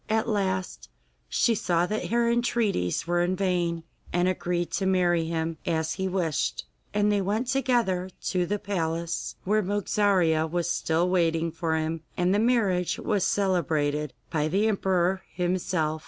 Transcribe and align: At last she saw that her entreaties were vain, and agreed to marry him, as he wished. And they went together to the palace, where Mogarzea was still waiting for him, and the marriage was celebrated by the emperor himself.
At 0.09 0.27
last 0.27 0.89
she 1.29 1.53
saw 1.53 1.85
that 1.85 2.07
her 2.09 2.27
entreaties 2.27 3.05
were 3.05 3.27
vain, 3.27 3.83
and 4.11 4.27
agreed 4.27 4.71
to 4.71 4.87
marry 4.87 5.25
him, 5.25 5.57
as 5.63 5.93
he 5.93 6.07
wished. 6.07 6.65
And 6.91 7.11
they 7.11 7.21
went 7.21 7.45
together 7.45 8.09
to 8.29 8.47
the 8.47 8.57
palace, 8.57 9.35
where 9.43 9.61
Mogarzea 9.61 10.47
was 10.49 10.67
still 10.71 11.07
waiting 11.07 11.51
for 11.51 11.75
him, 11.77 12.01
and 12.17 12.33
the 12.33 12.39
marriage 12.39 12.97
was 12.97 13.23
celebrated 13.23 14.11
by 14.31 14.47
the 14.47 14.67
emperor 14.67 15.21
himself. 15.35 15.99